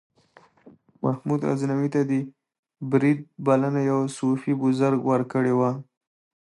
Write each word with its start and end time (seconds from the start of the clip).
محمود 1.03 1.41
غزنوي 1.49 1.89
ته 1.93 2.01
د 2.05 2.05
دې 2.09 2.21
برید 2.91 3.19
بلنه 3.45 3.81
یو 3.91 3.99
صوفي 4.17 4.53
بزرګ 4.61 4.99
ورکړې 5.11 5.53
وه. 5.59 5.71